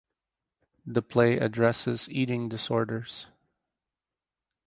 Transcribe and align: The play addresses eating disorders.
The 0.83 1.03
play 1.03 1.37
addresses 1.37 2.09
eating 2.09 2.49
disorders. 2.49 3.27